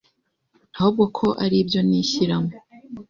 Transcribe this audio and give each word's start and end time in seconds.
ahubwo 0.77 1.03
ko 1.17 1.27
ari 1.43 1.55
ibyo 1.63 1.79
nishyiramo. 1.87 2.51